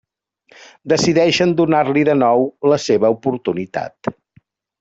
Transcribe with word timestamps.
Decideixen 0.93 1.53
donar-li 1.59 2.05
de 2.11 2.17
nou 2.23 2.49
la 2.73 2.81
seva 2.87 3.15
oportunitat. 3.19 4.15